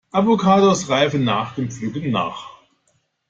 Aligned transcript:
Avocados 0.11 0.87
reifen 0.89 1.23
nach 1.23 1.53
dem 1.53 1.69
Pflücken 1.69 2.09
nach. 2.09 2.49